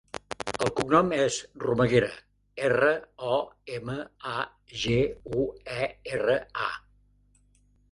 El 0.51 0.69
cognom 0.77 1.11
és 1.17 1.35
Romaguera: 1.63 2.09
erra, 2.71 2.95
o, 3.35 3.37
ema, 3.77 3.99
a, 4.33 4.35
ge, 4.87 4.99
u, 5.43 5.47
e, 5.87 5.93
erra, 6.19 6.43
a. 6.69 6.75